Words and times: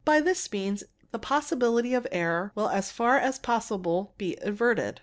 By 0.03 0.19
this 0.19 0.51
means 0.51 0.83
the 1.11 1.19
possibility 1.19 1.93
of 1.93 2.07
error 2.11 2.51
will 2.55 2.69
as 2.69 2.91
far 2.91 3.19
as 3.19 3.37
possible 3.37 4.15
be 4.17 4.35
averted. 4.41 4.99